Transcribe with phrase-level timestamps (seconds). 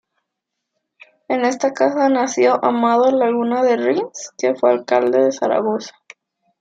[1.27, 5.93] En esta casa nació Amado Laguna de Rins, que fue alcalde de Zaragoza.